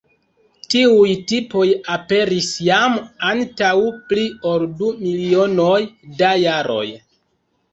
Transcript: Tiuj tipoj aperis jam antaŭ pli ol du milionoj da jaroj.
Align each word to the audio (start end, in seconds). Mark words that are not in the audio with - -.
Tiuj 0.73 1.09
tipoj 1.31 1.65
aperis 1.95 2.47
jam 2.69 2.97
antaŭ 3.33 3.75
pli 4.09 4.25
ol 4.53 4.67
du 4.81 4.91
milionoj 5.05 5.79
da 6.23 6.33
jaroj. 6.47 6.85